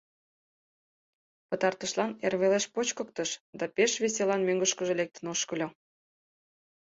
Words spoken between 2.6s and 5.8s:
почкыктыш да пеш веселан мӧҥгышкыжӧ лектын ошкыльо.